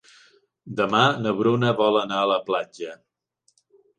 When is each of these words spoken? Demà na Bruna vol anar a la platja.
Demà 0.79 1.01
na 1.25 1.33
Bruna 1.41 1.75
vol 1.81 1.99
anar 2.03 2.17
a 2.21 2.31
la 2.33 2.39
platja. 2.47 2.95